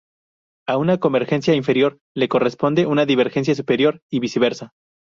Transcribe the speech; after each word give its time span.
A 0.67 0.77
una 0.79 0.97
convergencia 0.99 1.53
inferior 1.53 1.99
le 2.15 2.27
corresponde 2.27 2.87
una 2.87 3.05
divergencia 3.05 3.53
superior 3.53 4.01
y 4.09 4.19
viceversa. 4.19 4.71